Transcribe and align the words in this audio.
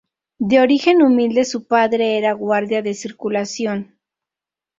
De 0.39 0.59
origen 0.59 1.03
humilde, 1.03 1.45
su 1.45 1.67
padre 1.67 2.17
era 2.17 2.31
guardia 2.33 2.81
de 2.81 2.95
circulación. 2.95 3.99